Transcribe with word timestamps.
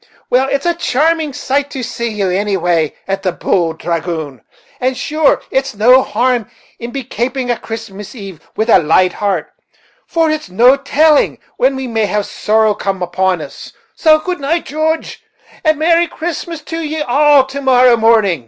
Well, 0.31 0.49
it's 0.49 0.65
a 0.65 0.73
charming 0.73 1.31
sight 1.31 1.69
to 1.69 1.83
see 1.83 2.09
ye, 2.09 2.35
anyway, 2.35 2.95
at 3.07 3.21
the 3.21 3.31
Bould 3.31 3.77
Dragoon; 3.77 4.41
and 4.79 4.97
sure 4.97 5.43
it's 5.51 5.75
no 5.75 6.01
harm 6.01 6.49
to 6.81 6.87
be 6.87 7.03
kaping 7.03 7.51
a 7.51 7.59
Christmas 7.59 8.15
eve 8.15 8.39
wid 8.55 8.71
a 8.71 8.79
light 8.79 9.13
heart, 9.13 9.51
for 10.07 10.31
it's 10.31 10.49
no 10.49 10.75
telling 10.75 11.37
when 11.57 11.75
we 11.75 11.87
may 11.87 12.07
have 12.07 12.25
sorrow 12.25 12.73
come 12.73 13.03
upon 13.03 13.41
us. 13.41 13.73
So 13.93 14.17
good 14.17 14.39
night, 14.39 14.65
Joodge, 14.65 15.19
and 15.63 15.75
a 15.77 15.79
merry 15.79 16.07
Christmas 16.07 16.61
to 16.63 16.79
ye 16.81 17.01
all 17.03 17.45
tomorrow 17.45 17.95
morning." 17.95 18.39